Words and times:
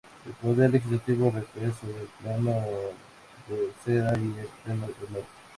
El 0.25 0.33
poder 0.33 0.71
legislativo 0.71 1.29
recae 1.29 1.71
sobre 1.73 1.93
el 2.01 2.09
Pleno 2.23 2.59
de 3.47 3.67
Usera 3.69 4.17
y 4.17 4.35
el 4.39 4.49
Pleno 4.63 4.87
de 4.87 5.07
Madrid. 5.11 5.25